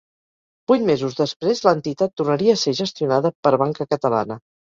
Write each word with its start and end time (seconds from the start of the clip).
Vuit 0.71 0.85
mesos 0.87 1.17
després 1.19 1.61
l'entitat 1.65 2.15
tornaria 2.23 2.57
a 2.57 2.61
ser 2.63 2.75
gestionada 2.81 3.33
per 3.49 3.53
Banca 3.65 3.89
Catalana. 3.95 4.41